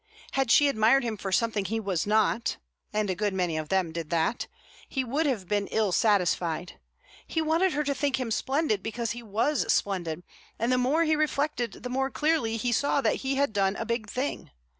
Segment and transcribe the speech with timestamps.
[0.31, 2.57] Had she admired him for something he was not
[2.91, 4.47] (and a good many of them did that)
[4.89, 6.79] he would have been ill satisfied.
[7.27, 10.23] He wanted her to think him splendid because he was splendid,
[10.57, 13.85] and the more he reflected the more clearly he saw that he had done a
[13.85, 14.49] big thing.